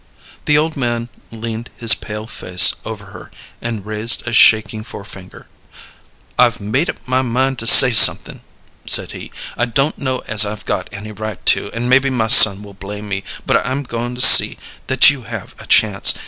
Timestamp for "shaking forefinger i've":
4.33-6.59